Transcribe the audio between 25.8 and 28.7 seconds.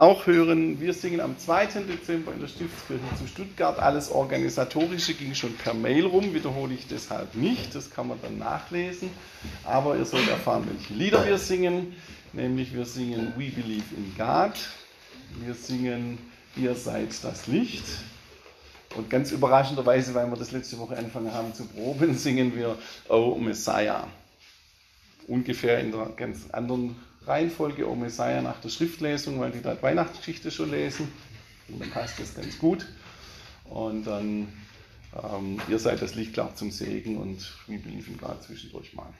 der ganz anderen Reihenfolge O Messiah nach der